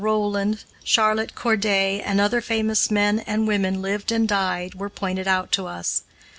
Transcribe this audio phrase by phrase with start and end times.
[0.03, 5.51] Roland, Charlotte Corday, and other famous men and women lived and died, were pointed out
[5.51, 6.01] to us.